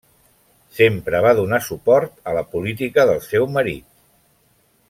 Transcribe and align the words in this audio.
Sempre 0.77 1.19
va 1.25 1.33
donar 1.41 1.59
suport 1.67 2.17
a 2.31 2.35
la 2.39 2.45
política 2.57 3.09
del 3.13 3.23
seu 3.31 3.49
marit. 3.59 3.89